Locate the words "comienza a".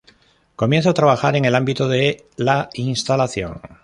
0.55-0.93